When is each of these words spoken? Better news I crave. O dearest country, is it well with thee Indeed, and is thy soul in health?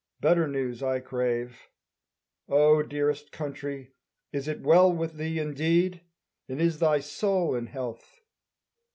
Better 0.19 0.47
news 0.47 0.81
I 0.81 0.99
crave. 0.99 1.69
O 2.49 2.81
dearest 2.81 3.31
country, 3.31 3.91
is 4.33 4.47
it 4.47 4.61
well 4.61 4.91
with 4.91 5.17
thee 5.17 5.37
Indeed, 5.37 6.01
and 6.49 6.59
is 6.59 6.79
thy 6.79 6.99
soul 7.01 7.53
in 7.53 7.67
health? 7.67 8.19